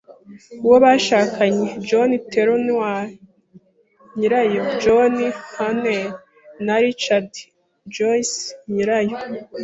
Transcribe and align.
uwo 0.65 0.77
bashakanye; 0.85 1.67
John 1.87 2.09
Trelawney, 2.29 3.07
nyirayo; 4.17 4.63
John 4.83 5.15
Hunter 5.55 6.03
na 6.65 6.75
Richard 6.83 7.31
Joyce, 7.95 8.37
nyirayo 8.73 9.17